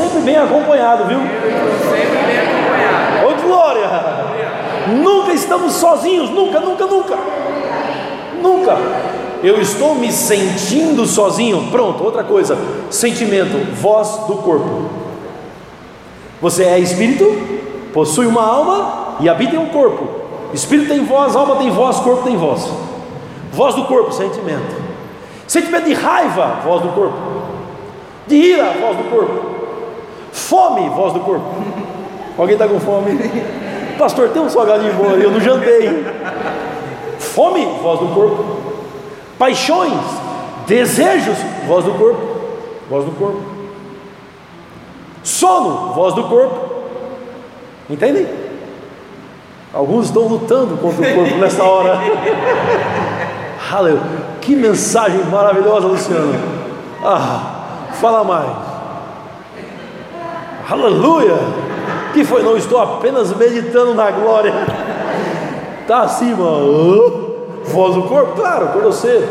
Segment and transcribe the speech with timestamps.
[0.00, 1.18] sempre bem acompanhado, viu?
[1.18, 3.26] Sempre bem acompanhado.
[3.26, 3.88] Ô glória!
[4.88, 7.18] Nunca estamos sozinhos, nunca, nunca, nunca.
[8.40, 8.76] Nunca.
[9.42, 11.68] Eu estou me sentindo sozinho.
[11.70, 12.56] Pronto, outra coisa.
[12.88, 14.90] Sentimento, voz do corpo.
[16.40, 17.24] Você é espírito,
[17.92, 20.08] possui uma alma e habita em um corpo.
[20.54, 22.66] Espírito tem voz, alma tem voz, corpo tem voz.
[23.52, 24.80] Voz do corpo, sentimento.
[25.46, 27.16] Sentimento de raiva, voz do corpo.
[28.26, 29.49] De ira, voz do corpo.
[30.32, 31.46] Fome, voz do corpo.
[32.38, 33.18] Alguém está com fome?
[33.98, 36.04] Pastor, tem um salgadinho bom ali, eu não jantei.
[37.18, 38.44] Fome, voz do corpo.
[39.38, 39.92] Paixões,
[40.66, 42.20] desejos, voz do corpo.
[42.88, 43.42] Voz do corpo.
[45.22, 46.70] Sono, voz do corpo.
[47.88, 48.26] Entendem?
[49.72, 51.98] Alguns estão lutando contra o corpo nessa hora.
[53.70, 54.02] Aleluia.
[54.40, 56.34] Que mensagem maravilhosa, Luciano.
[57.04, 58.69] Ah, fala mais.
[60.70, 61.36] Aleluia.
[62.12, 62.42] Que foi?
[62.42, 64.52] Não estou apenas meditando na glória.
[65.86, 66.44] Tá acima.
[67.64, 69.28] voz do corpo, claro, quando você,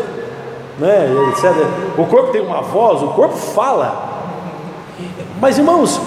[0.77, 1.51] né, etc.
[1.97, 4.09] O corpo tem uma voz, o corpo fala.
[5.39, 6.01] Mas irmãos,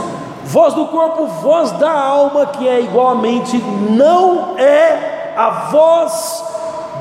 [0.45, 3.57] voz do corpo, voz da alma, que é igualmente,
[3.91, 6.45] não é a voz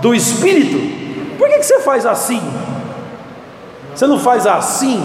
[0.01, 1.37] do espírito.
[1.37, 2.41] Por que, que você faz assim?
[3.93, 5.03] Você não faz assim?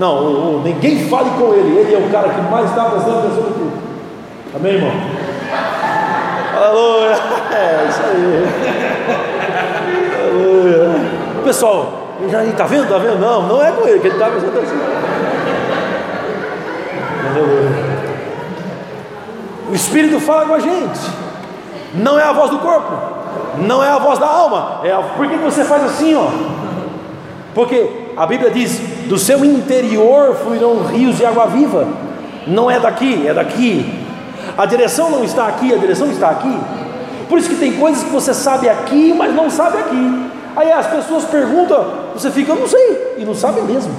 [0.00, 3.18] Não, o, o, ninguém fale com ele, ele é o cara que mais está prestando
[3.18, 3.78] atenção no culto.
[4.56, 4.92] Amém, irmão?
[6.56, 7.16] Aleluia!
[7.52, 8.48] É isso aí.
[10.24, 11.00] Aleluia.
[11.44, 11.92] Pessoal,
[12.30, 12.84] já está vendo?
[12.84, 13.18] Está vendo?
[13.18, 14.78] Não, não é com ele que ele está prestando atenção.
[19.70, 21.10] O Espírito fala com a gente.
[21.92, 22.90] Não é a voz do corpo,
[23.58, 24.80] não é a voz da alma.
[24.82, 25.02] É a...
[25.02, 26.30] Por que você faz assim, ó?
[27.54, 31.88] Porque a Bíblia diz: do seu interior fluirão rios de água viva.
[32.46, 33.84] Não é daqui, é daqui.
[34.56, 36.56] A direção não está aqui, a direção está aqui.
[37.28, 40.30] Por isso que tem coisas que você sabe aqui, mas não sabe aqui.
[40.54, 43.92] Aí as pessoas perguntam, você fica, eu não sei, e não sabe mesmo.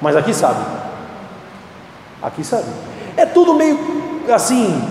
[0.00, 0.64] Mas aqui sabe.
[2.22, 2.64] Aqui sabe.
[3.14, 3.78] É tudo meio
[4.32, 4.82] assim,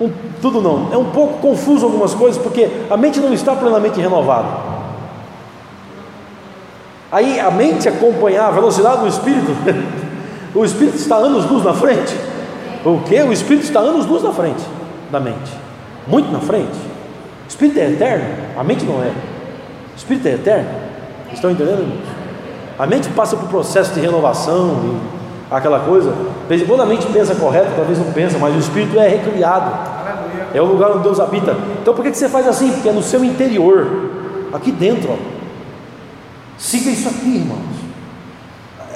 [0.00, 0.10] um,
[0.42, 4.73] tudo não, é um pouco confuso algumas coisas, porque a mente não está plenamente renovada.
[7.14, 9.52] Aí a mente acompanhar a velocidade do espírito,
[10.52, 12.12] o espírito está anos luz na frente.
[12.84, 13.22] O que?
[13.22, 14.64] O espírito está anos luz na frente
[15.12, 15.52] da mente,
[16.08, 16.76] muito na frente.
[17.44, 18.24] O espírito é eterno,
[18.58, 19.10] a mente não é.
[19.92, 20.68] O espírito é eterno.
[21.32, 22.02] Estão entendendo, irmãos?
[22.76, 26.12] A mente passa por processo de renovação e aquela coisa.
[26.48, 29.70] Vez em quando a mente pensa correto, talvez não pensa, mas o espírito é recriado.
[30.52, 31.56] É o lugar onde Deus habita.
[31.80, 32.72] Então por que você faz assim?
[32.72, 33.86] Porque é no seu interior,
[34.52, 35.12] aqui dentro.
[35.12, 35.33] Ó.
[36.58, 37.84] Siga isso aqui, irmãos.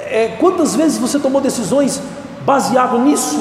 [0.01, 2.01] É, quantas vezes você tomou decisões
[2.45, 3.39] baseado nisso?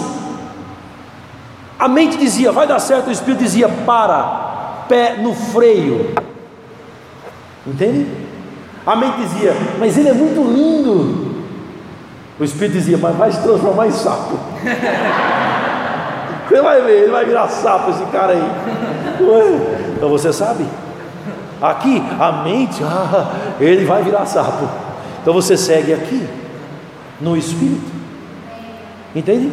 [1.78, 6.12] A mente dizia, vai dar certo, o espírito dizia, para, pé no freio.
[7.66, 8.06] Entende?
[8.86, 11.28] A mente dizia, mas ele é muito lindo.
[12.38, 14.38] O espírito dizia, mas vai se transformar em sapo.
[16.48, 18.42] Você vai ver, ele vai virar sapo esse cara aí.
[19.94, 20.64] Então você sabe.
[21.60, 24.69] Aqui, a mente, ah, ele vai virar sapo.
[25.20, 26.28] Então você segue aqui,
[27.20, 27.91] no espírito.
[29.14, 29.52] Entende?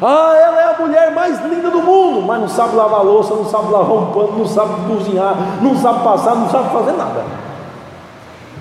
[0.00, 3.44] Ah, ela é a mulher mais linda do mundo, mas não sabe lavar louça, não
[3.44, 7.24] sabe lavar um pano, não sabe cozinhar, não sabe passar, não sabe fazer nada.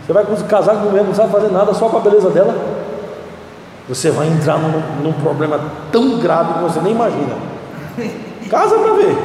[0.06, 2.56] Você vai casar com mulher, não sabe fazer nada só com a beleza dela.
[3.88, 5.60] Você vai entrar num, num problema
[5.92, 7.36] tão grave que você nem imagina.
[8.50, 9.18] Casa para ver.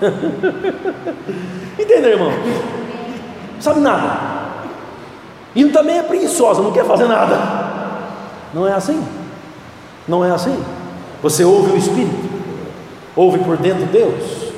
[1.78, 2.30] Entendeu, irmão?
[2.30, 4.28] Não sabe nada.
[5.54, 7.38] E também é preguiçosa, não quer fazer nada.
[8.52, 9.02] Não é assim.
[10.06, 10.58] Não é assim.
[11.22, 12.28] Você ouve o Espírito,
[13.16, 14.48] ouve por dentro Deus.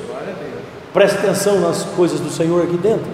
[0.93, 3.07] Preste atenção nas coisas do Senhor aqui dentro.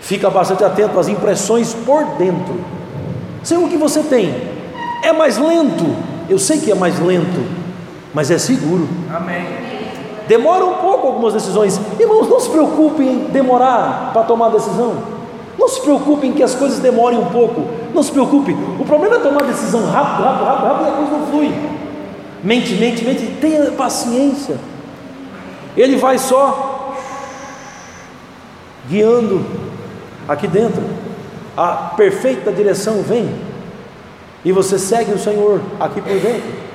[0.00, 2.60] Fica bastante atento às impressões por dentro.
[3.42, 4.34] Sei o que você tem.
[5.02, 5.96] É mais lento.
[6.28, 7.44] Eu sei que é mais lento,
[8.12, 8.86] mas é seguro.
[9.10, 9.67] Amém.
[10.28, 11.80] Demora um pouco algumas decisões.
[11.98, 14.92] Irmãos, não se preocupem em demorar para tomar decisão.
[15.58, 17.64] Não se preocupem que as coisas demorem um pouco.
[17.94, 18.54] Não se preocupe.
[18.78, 21.54] O problema é tomar decisão rápido, rápido, rápido, rápido e a coisa não flui.
[22.44, 23.26] Mente, mente, mente.
[23.40, 24.58] Tenha paciência.
[25.74, 26.94] Ele vai só
[28.86, 29.44] guiando
[30.28, 30.82] aqui dentro.
[31.56, 33.34] A perfeita direção vem.
[34.44, 36.67] E você segue o Senhor aqui por dentro.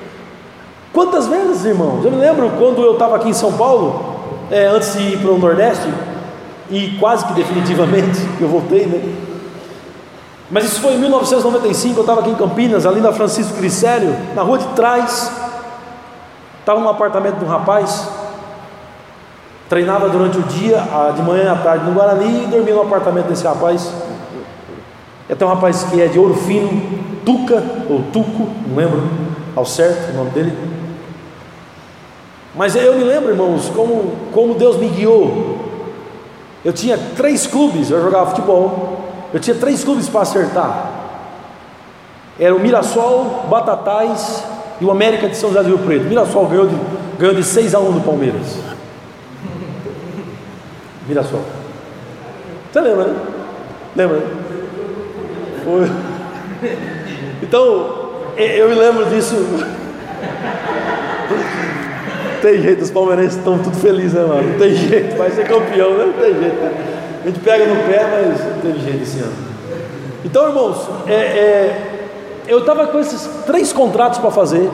[0.94, 2.04] Quantas vezes, irmãos?
[2.04, 4.14] Eu me lembro quando eu estava aqui em São Paulo,
[4.48, 5.92] é, antes de ir para o Nordeste,
[6.70, 9.02] e quase que definitivamente, eu voltei, né?
[10.48, 14.42] Mas isso foi em 1995, eu estava aqui em Campinas, ali na Francisco Glicério, na
[14.42, 15.32] rua de trás.
[16.60, 18.08] Estava no apartamento de um rapaz,
[19.68, 20.80] treinava durante o dia,
[21.16, 23.92] de manhã e à tarde no Guarani e dormia no apartamento desse rapaz.
[25.28, 26.80] É até um rapaz que é de ouro fino,
[27.26, 27.60] Tuca,
[27.90, 29.02] ou Tuco, não lembro
[29.56, 30.73] ao certo o nome dele.
[32.54, 35.58] Mas eu me lembro, irmãos, como, como Deus me guiou.
[36.64, 39.00] Eu tinha três clubes, eu jogava futebol,
[39.32, 40.90] eu tinha três clubes para acertar.
[42.38, 44.44] Era o Mirassol, Batatais
[44.80, 46.06] e o América de São José do Rio Preto.
[46.06, 46.76] O Mirassol ganhou de,
[47.18, 48.58] ganhou de 6 a 1 do Palmeiras.
[51.06, 51.42] Mirassol.
[52.72, 53.16] Você lembra, né?
[53.94, 54.26] Lembra, né?
[55.64, 55.90] Foi.
[57.42, 59.36] Então, eu me lembro disso.
[62.44, 64.42] Tem jeito, os palmeirenses estão tudo felizes, né, mano?
[64.50, 66.04] Não tem jeito, vai ser campeão, né?
[66.04, 66.58] Não tem jeito.
[67.22, 69.32] A gente pega no pé, mas não teve jeito esse ano.
[70.22, 70.76] Então, irmãos,
[71.06, 72.10] é, é,
[72.46, 74.70] eu estava com esses três contratos para fazer,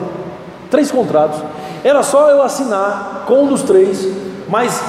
[0.69, 1.41] três contratos.
[1.81, 4.05] Era só eu assinar com um dos três,
[4.49, 4.83] mas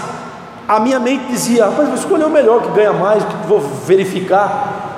[0.67, 4.92] a minha mente dizia: rapaz, vou escolher o melhor que ganha mais, que vou verificar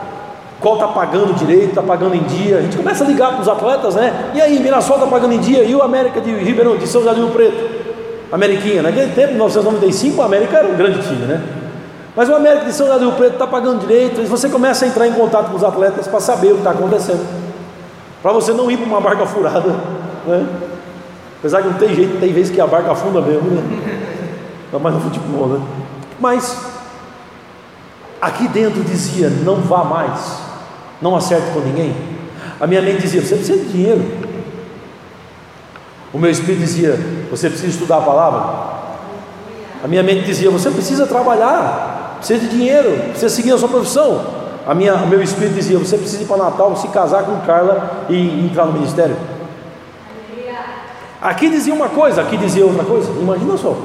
[0.64, 2.56] qual está pagando direito, está pagando em dia.
[2.56, 4.30] A gente começa a ligar para os atletas, né?
[4.34, 7.14] E aí, Mirassol está pagando em dia, e o América de Ribeirão, de São José
[7.14, 7.84] do Rio Preto?
[8.32, 11.42] Ameriquinha, naquele tempo, em 1995, o América era um grande time, né?
[12.16, 14.86] Mas o América de São José do Rio Preto está pagando direito, e você começa
[14.86, 17.26] a entrar em contato com os atletas para saber o que está acontecendo.
[18.22, 19.70] Para você não ir para uma barca furada,
[20.26, 20.46] né?
[21.40, 23.62] Apesar que não tem jeito, tem vezes que a barca afunda mesmo, né?
[24.72, 25.60] Ainda mais no futebol, né?
[26.18, 26.56] Mas
[28.18, 30.43] aqui dentro dizia: não vá mais,
[31.04, 31.94] não acerte com ninguém.
[32.58, 34.02] A minha mente dizia: você precisa de dinheiro.
[36.14, 36.98] O meu espírito dizia:
[37.30, 38.74] você precisa estudar a palavra.
[39.84, 44.24] A minha mente dizia: você precisa trabalhar, precisa de dinheiro, precisa seguir a sua profissão.
[44.66, 48.06] A minha, o meu espírito dizia: você precisa ir para Natal, se casar com Carla
[48.08, 49.16] e entrar no ministério.
[51.20, 53.10] Aqui dizia uma coisa, aqui dizia outra coisa.
[53.12, 53.76] Imagina só.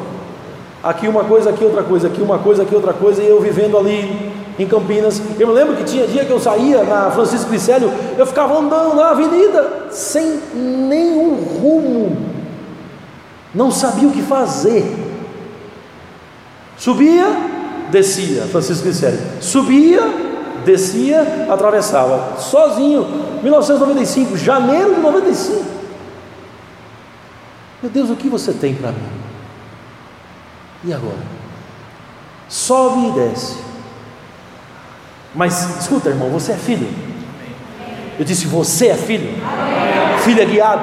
[0.81, 3.77] Aqui uma coisa, aqui outra coisa, aqui uma coisa, aqui outra coisa, e eu vivendo
[3.77, 5.21] ali em Campinas.
[5.39, 8.95] Eu me lembro que tinha dia que eu saía na Francisco Glicério, eu ficava andando
[8.95, 12.17] na avenida sem nenhum rumo,
[13.55, 15.07] não sabia o que fazer.
[16.77, 17.25] Subia,
[17.89, 20.01] descia, Francisco Glicério, subia,
[20.63, 23.05] descia, atravessava, sozinho,
[23.41, 25.65] 1995, janeiro de 95.
[27.81, 29.19] Meu Deus, o que você tem para mim?
[30.83, 31.39] E agora?
[32.47, 33.68] Sobe e desce.
[35.33, 36.87] Mas escuta, irmão, você é filho.
[38.17, 39.29] Eu disse: Você é filho.
[40.23, 40.81] Filho é guiado.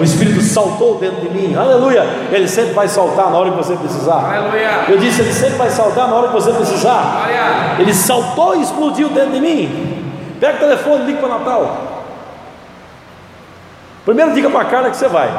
[0.00, 1.56] O Espírito saltou dentro de mim.
[1.56, 2.04] Aleluia.
[2.30, 4.36] Ele sempre vai saltar na hora que você precisar.
[4.36, 4.84] Aleluia.
[4.88, 7.22] Eu disse: Ele sempre vai saltar na hora que você precisar.
[7.24, 7.80] Aleluia.
[7.80, 10.04] Ele saltou e explodiu dentro de mim.
[10.38, 12.04] Pega o telefone, liga para Natal.
[14.04, 15.30] Primeiro diga para a Carla que você vai.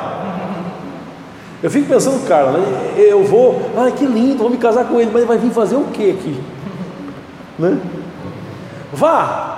[1.61, 2.59] Eu fico pensando, Carla,
[2.95, 5.85] eu vou, ai que lindo, vou me casar com ele, mas vai vir fazer o
[5.85, 6.39] que aqui?
[7.59, 7.77] Né?
[8.93, 9.49] Vá!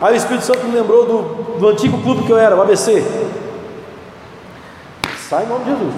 [0.00, 3.04] Aí o Espírito Santo me lembrou do, do antigo clube que eu era, o ABC.
[5.28, 5.94] Sai em nome de Jesus.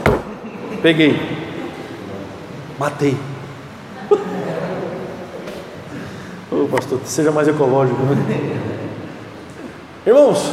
[0.82, 1.20] Peguei.
[2.78, 3.16] Matei.
[6.50, 8.58] Ô oh, pastor, seja mais ecológico, né?
[10.04, 10.52] Irmãos,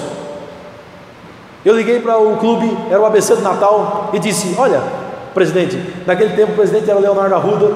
[1.65, 4.81] eu liguei para o clube, era o ABC do Natal, e disse: Olha,
[5.33, 7.73] presidente, naquele tempo o presidente era Leonardo Arruda,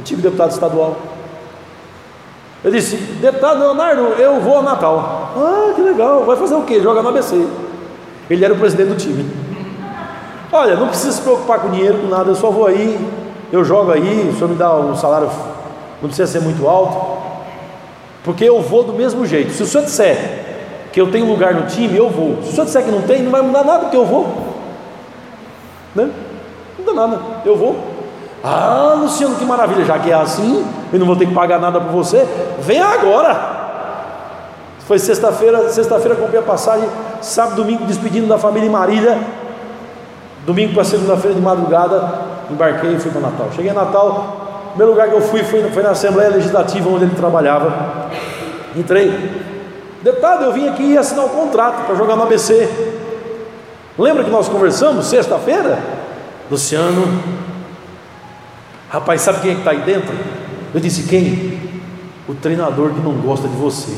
[0.00, 1.13] antigo deputado estadual.
[2.64, 5.32] Eu disse: Deputado Leonardo, eu vou ao Natal.
[5.36, 6.80] Ah, que legal, vai fazer o quê?
[6.80, 7.46] Joga no ABC.
[8.30, 9.30] Ele era o presidente do time.
[10.50, 12.98] Olha, não precisa se preocupar com dinheiro, com nada, eu só vou aí,
[13.52, 15.28] eu jogo aí, o senhor me dá um salário,
[16.00, 17.18] não precisa ser muito alto,
[18.22, 19.52] porque eu vou do mesmo jeito.
[19.52, 20.44] Se o senhor disser
[20.92, 22.38] que eu tenho lugar no time, eu vou.
[22.42, 24.26] Se o senhor disser que não tem, não vai mudar nada, porque eu vou.
[25.94, 26.08] Né?
[26.78, 27.93] Não dá nada, eu vou.
[28.44, 31.80] Ah, Luciano, que maravilha, já que é assim, eu não vou ter que pagar nada
[31.80, 32.28] por você,
[32.60, 33.54] vem agora.
[34.80, 36.86] Foi sexta-feira, sexta-feira comprei a passagem,
[37.22, 39.18] sábado, domingo, despedindo da família em Marília.
[40.44, 42.06] Domingo para segunda-feira de madrugada,
[42.50, 43.48] embarquei e fui para Natal.
[43.56, 47.14] Cheguei em Natal, primeiro lugar que eu fui foi, foi na Assembleia Legislativa onde ele
[47.14, 48.10] trabalhava.
[48.76, 49.42] Entrei,
[50.04, 52.68] Deputado, eu vim aqui assinar o um contrato para jogar no ABC.
[53.98, 55.78] Lembra que nós conversamos sexta-feira?
[56.50, 57.08] Luciano,
[58.94, 60.14] rapaz, sabe quem é que está aí dentro?
[60.72, 61.58] Eu disse: quem?
[62.28, 63.92] O treinador que não gosta de você.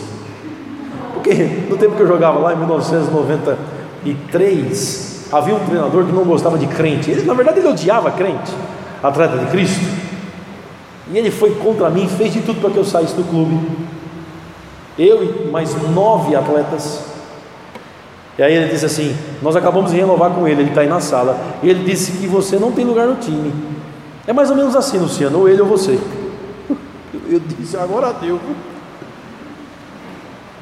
[1.14, 1.32] Porque
[1.68, 6.66] no tempo que eu jogava lá em 1993, havia um treinador que não gostava de
[6.66, 7.10] crente.
[7.10, 8.52] Ele, na verdade, ele odiava crente,
[9.02, 9.84] atleta de Cristo.
[11.12, 13.60] E ele foi contra mim, fez de tudo para que eu saísse do clube.
[14.98, 17.04] Eu e mais nove atletas.
[18.38, 20.98] E aí ele disse assim: Nós acabamos de renovar com ele, ele está aí na
[21.00, 21.38] sala.
[21.62, 23.75] E ele disse que você não tem lugar no time.
[24.26, 25.98] É mais ou menos assim, Luciano, ou ele ou você.
[27.28, 28.40] Eu disse: Agora deu.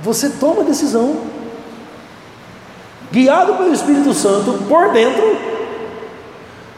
[0.02, 1.16] Você toma a decisão,
[3.10, 5.54] guiado pelo Espírito Santo, por dentro.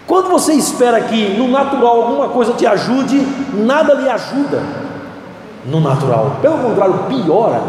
[0.07, 3.19] Quando você espera que no natural alguma coisa te ajude,
[3.53, 4.63] nada lhe ajuda
[5.65, 6.39] no natural.
[6.41, 7.61] Pelo contrário, piora.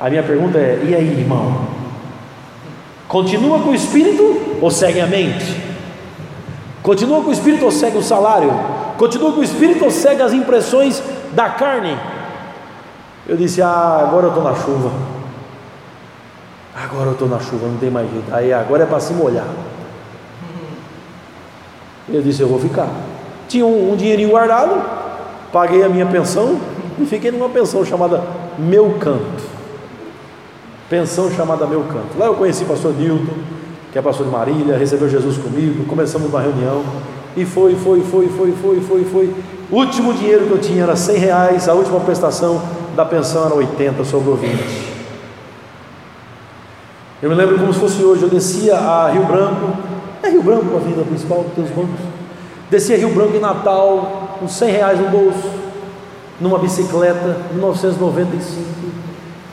[0.00, 1.66] A minha pergunta é: e aí, irmão?
[3.06, 5.65] Continua com o espírito ou segue a mente?
[6.86, 8.48] Continua com o espírito ou segue o salário?
[8.96, 11.02] Continua com o espírito ou segue as impressões
[11.32, 11.98] da carne?
[13.26, 14.92] Eu disse: Ah, agora eu estou na chuva.
[16.72, 18.32] Agora eu estou na chuva, não tem mais jeito.
[18.32, 19.48] Aí agora é para se molhar.
[22.08, 22.88] Eu disse: Eu vou ficar.
[23.48, 24.80] Tinha um, um dinheirinho guardado,
[25.52, 26.60] paguei a minha pensão
[27.00, 28.22] e fiquei numa pensão chamada
[28.56, 29.42] Meu Canto.
[30.88, 32.16] Pensão chamada Meu Canto.
[32.16, 33.34] Lá eu conheci o pastor Nilton,
[33.96, 36.84] que é pastor de Marília, recebeu Jesus comigo, começamos uma reunião.
[37.34, 39.34] E foi, foi, foi, foi, foi, foi, foi.
[39.70, 42.60] O último dinheiro que eu tinha era 100 reais, a última prestação
[42.94, 44.52] da pensão era 80, sobrou 20.
[47.22, 49.78] Eu me lembro como se fosse hoje, eu descia a Rio Branco,
[50.22, 52.00] é Rio Branco a avenida principal, tem os bancos.
[52.70, 55.50] Descia Rio Branco em Natal, com 100 reais no bolso,
[56.38, 58.60] numa bicicleta, 1995.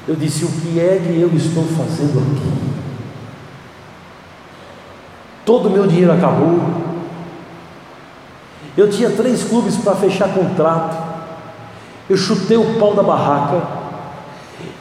[0.05, 2.73] Eu disse: O que é que eu estou fazendo aqui?
[5.45, 6.59] Todo o meu dinheiro acabou.
[8.75, 10.97] Eu tinha três clubes para fechar contrato.
[12.09, 13.61] Eu chutei o pau da barraca.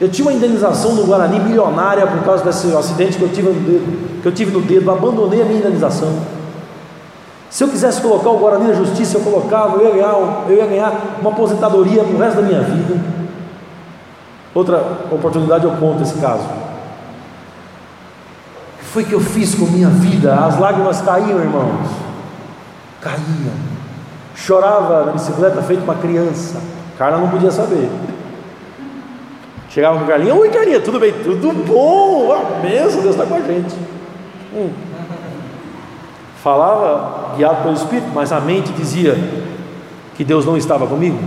[0.00, 3.61] Eu tinha uma indenização do Guarani milionária por causa desse acidente que eu tive no
[3.61, 4.21] dedo.
[4.23, 4.90] Que eu tive no dedo.
[4.90, 6.12] Abandonei a minha indenização.
[7.50, 10.66] Se eu quisesse colocar o Guarani na justiça, eu colocava, eu ia ganhar, eu ia
[10.66, 12.99] ganhar uma aposentadoria para o resto da minha vida.
[14.54, 16.62] Outra oportunidade eu conto esse caso.
[18.93, 20.35] Foi que eu fiz com minha vida?
[20.35, 21.89] As lágrimas caíam, irmãos.
[23.01, 23.55] Caíam.
[24.37, 26.61] Chorava na bicicleta feito uma criança.
[26.99, 27.89] Carla não podia saber.
[29.71, 31.11] Chegava com o Carlinha, oi Carlinha, tudo bem?
[31.11, 33.75] Tudo bom, a benção, Deus está com a gente.
[34.55, 34.71] Hum.
[36.43, 39.17] Falava guiado pelo Espírito, mas a mente dizia
[40.15, 41.19] que Deus não estava comigo.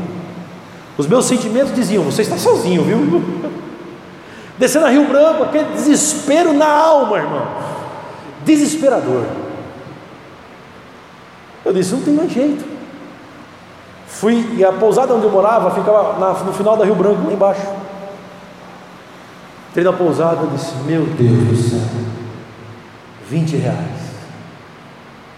[1.00, 3.24] Os meus sentimentos diziam: Você está sozinho, viu?
[4.57, 7.45] Descendo a Rio Branco, aquele desespero na alma, irmão.
[8.45, 9.25] Desesperador.
[11.65, 12.63] Eu disse: Não tem mais jeito.
[14.07, 17.33] Fui, e a pousada onde eu morava ficava na, no final da Rio Branco, lá
[17.33, 17.67] embaixo.
[19.71, 22.05] Entrei na pousada e disse: Meu Deus do céu,
[23.27, 24.05] 20 reais.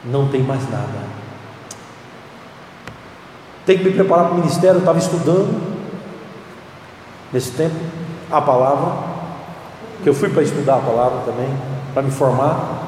[0.05, 1.07] Não tem mais nada.
[3.65, 4.75] Tem que me preparar para o ministério.
[4.75, 5.59] Eu estava estudando
[7.33, 7.75] nesse tempo
[8.31, 8.93] a palavra,
[10.03, 11.49] que eu fui para estudar a palavra também,
[11.93, 12.87] para me formar.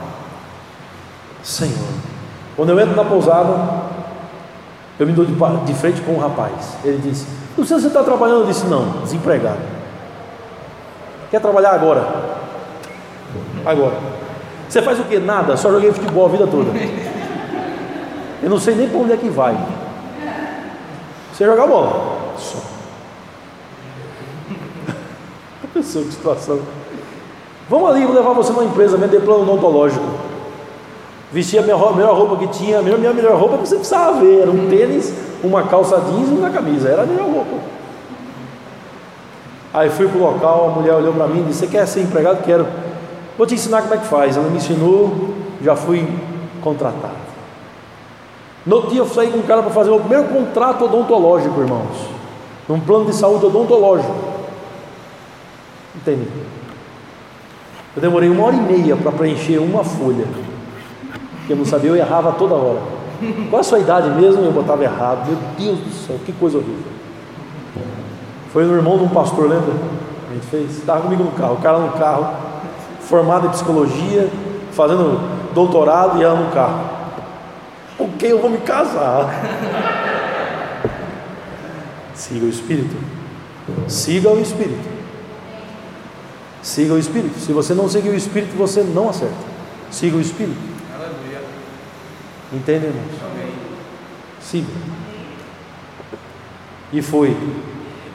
[1.44, 1.90] Senhor,
[2.56, 3.58] quando eu entro na pousada,
[5.00, 6.78] eu me dou de, de frente com um rapaz.
[6.84, 7.26] Ele disse:
[7.58, 8.42] Luciano, você está trabalhando?
[8.42, 9.60] Eu disse: Não, desempregado.
[11.32, 12.06] Quer trabalhar agora?
[13.66, 13.96] Agora.
[14.68, 15.18] Você faz o que?
[15.18, 16.72] Nada, só joguei futebol a vida toda.
[18.42, 19.58] Eu não sei nem para onde é que vai.
[21.34, 22.36] Você jogar bola.
[22.38, 22.69] Só.
[25.84, 26.60] Que situação.
[27.70, 30.04] Vamos ali, vou levar você numa empresa, vender plano odontológico.
[31.32, 34.42] Vestia a melhor, melhor roupa que tinha, a minha, melhor roupa que você precisava ver.
[34.42, 36.90] Era um tênis, uma calça jeans e uma camisa.
[36.90, 37.56] Era a melhor roupa.
[39.72, 42.02] Aí fui para o local, a mulher olhou para mim e disse: Você quer ser
[42.02, 42.44] empregado?
[42.44, 42.66] Quero.
[43.38, 44.36] Vou te ensinar como é que faz.
[44.36, 46.08] Ela me ensinou, já fui
[46.62, 47.14] contratado.
[48.66, 51.62] No outro dia eu saí com um cara para fazer o meu primeiro contrato odontológico,
[51.62, 51.96] irmãos.
[52.68, 54.29] Um plano de saúde odontológico.
[55.96, 56.28] Entende?
[57.96, 60.26] Eu demorei uma hora e meia para preencher uma folha.
[61.38, 62.80] Porque eu não sabia, eu errava toda hora.
[63.50, 64.44] Qual a sua idade mesmo?
[64.44, 65.28] Eu botava errado.
[65.28, 66.92] Meu Deus do céu, que coisa horrível.
[68.54, 69.74] Foi no irmão de um pastor, lembra?
[70.30, 70.78] A gente fez.
[70.78, 72.34] Estava comigo no carro, o cara no carro,
[73.02, 74.30] formado em psicologia,
[74.72, 77.00] fazendo doutorado e ela no carro
[78.00, 79.30] com quem eu vou me casar?
[82.16, 82.96] Siga o Espírito.
[83.90, 84.99] Siga o Espírito.
[86.70, 87.40] Siga o Espírito.
[87.40, 89.34] Se você não seguir o Espírito, você não acerta.
[89.90, 90.56] Siga o Espírito.
[90.94, 91.42] Aleluia.
[92.54, 93.08] Entende, irmãos?
[93.26, 93.52] Amém.
[94.40, 94.68] Siga.
[96.94, 97.36] E foi.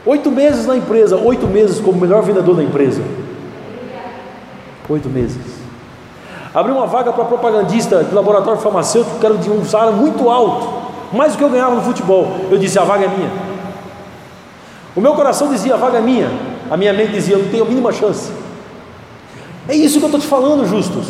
[0.07, 3.03] Oito meses na empresa, oito meses como melhor vendedor da empresa.
[4.89, 5.37] Oito meses.
[6.55, 10.93] Abri uma vaga para propagandista de laboratório farmacêutico, que era de um salário muito alto,
[11.13, 12.47] mais do que eu ganhava no futebol.
[12.49, 13.33] Eu disse: a vaga é minha.
[14.95, 16.31] O meu coração dizia: a vaga é minha.
[16.71, 18.44] A minha mente dizia: eu não tenho a mínima chance.
[19.69, 21.07] É isso que eu estou te falando, justos.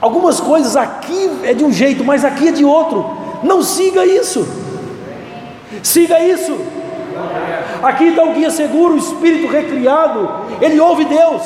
[0.00, 3.04] Algumas coisas aqui é de um jeito, mas aqui é de outro.
[3.42, 4.46] Não siga isso.
[5.82, 6.56] Siga isso.
[7.82, 10.28] Aqui está o guia seguro, o espírito recriado.
[10.60, 11.42] Ele ouve Deus.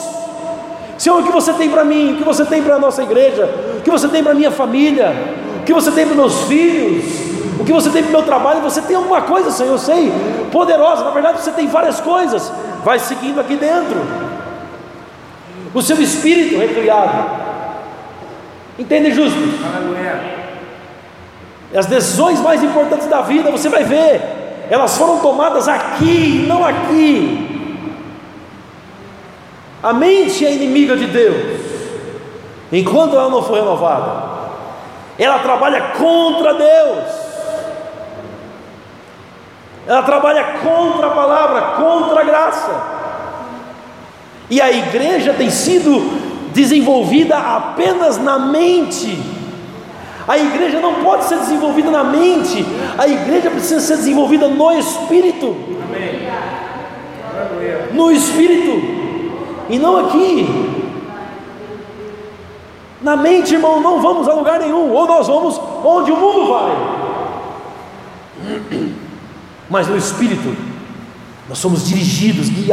[0.99, 2.15] Senhor, o que você tem para mim?
[2.15, 3.45] O que você tem para a nossa igreja?
[3.79, 5.15] O que você tem para a minha família?
[5.61, 7.05] O que você tem para meus filhos?
[7.59, 8.61] O que você tem para o meu trabalho?
[8.61, 10.13] Você tem alguma coisa, Senhor, eu sei,
[10.53, 11.05] poderosa.
[11.05, 12.53] Na verdade, você tem várias coisas.
[12.85, 14.26] Vai seguindo aqui dentro.
[15.77, 17.31] O seu espírito recriado.
[18.79, 19.39] Entende, justo?
[21.77, 24.23] As decisões mais importantes da vida, você vai ver,
[24.71, 27.85] elas foram tomadas aqui, não aqui.
[29.83, 31.61] A mente é inimiga de Deus,
[32.73, 34.23] enquanto ela não for renovada,
[35.19, 37.05] ela trabalha contra Deus,
[39.87, 42.97] ela trabalha contra a palavra, contra a graça,
[44.49, 46.01] e a igreja tem sido
[46.55, 49.19] desenvolvida apenas na mente.
[50.27, 52.65] A igreja não pode ser desenvolvida na mente,
[52.99, 55.57] a igreja precisa ser desenvolvida no espírito.
[57.93, 58.97] No espírito
[59.69, 60.49] e não aqui.
[63.03, 66.73] Na mente, irmão, não vamos a lugar nenhum, ou nós vamos onde o mundo vai.
[69.69, 70.57] Mas no espírito,
[71.49, 72.65] nós somos dirigidos, guiados